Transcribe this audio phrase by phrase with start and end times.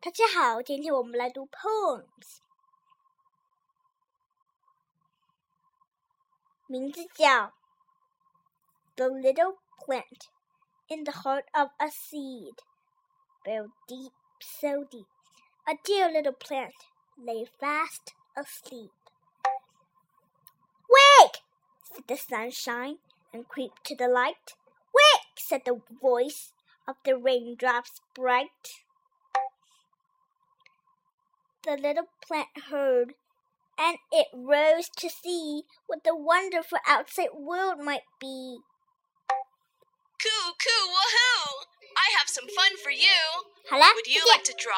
[0.00, 2.40] 大家好，今天我们来读 poems，
[6.66, 7.26] 名字叫《
[8.96, 10.28] The Little Plant
[10.88, 15.06] in the Heart of a Seed》，Very deep, so deep,
[15.64, 16.74] a dear little plant
[17.16, 18.92] lay fast asleep.
[20.88, 21.42] Wake!
[21.82, 22.98] said the sunshine,
[23.32, 24.54] and creep to the light.
[24.92, 25.38] Wake!
[25.38, 26.52] said the voice
[26.86, 28.84] of the raindrops bright.
[31.68, 33.14] The little plant heard,
[33.78, 38.58] and it rose to see what the wonderful outside world might be.
[40.22, 41.64] Coo coo woohoo!
[41.96, 43.08] I have some fun for you.
[43.68, 44.72] 好啦， Would you 再见 like to draw?